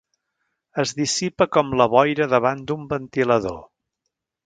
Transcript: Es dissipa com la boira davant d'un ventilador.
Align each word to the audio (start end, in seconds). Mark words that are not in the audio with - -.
Es 0.83 0.93
dissipa 1.01 1.47
com 1.57 1.71
la 1.83 1.87
boira 1.97 2.29
davant 2.35 2.67
d'un 2.73 2.91
ventilador. 2.97 3.65